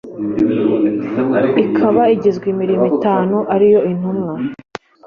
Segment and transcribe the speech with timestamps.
[1.63, 4.33] ikaba igizwe n’imirimo itanu ariyo Intumwa